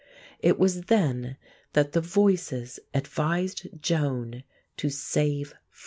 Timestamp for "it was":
0.39-0.85